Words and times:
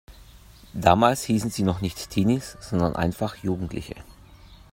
Damals 0.73 1.25
hießen 1.25 1.51
sie 1.51 1.61
noch 1.61 1.79
nicht 1.81 2.09
Teenies 2.09 2.57
sondern 2.59 2.95
einfach 2.95 3.35
Jugendliche. 3.35 3.93